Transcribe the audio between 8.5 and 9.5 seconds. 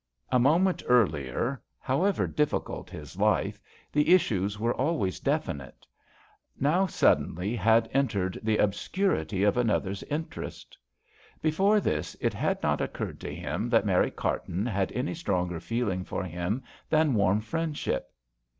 obscurity